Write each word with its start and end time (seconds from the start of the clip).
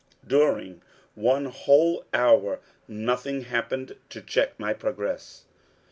During 0.25 0.81
one 1.13 1.45
whole 1.45 2.07
hour 2.11 2.59
nothing 2.87 3.41
happened 3.41 3.97
to 4.09 4.19
check 4.19 4.59
my 4.59 4.73
progress. 4.73 5.45